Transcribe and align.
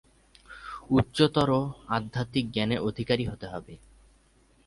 উচ্চতর 0.89 1.49
আধ্যাত্মিক 1.87 2.45
জ্ঞানের 2.51 2.79
অধিকারী 2.79 3.23
হতে 3.25 3.45
হবে। 3.47 3.73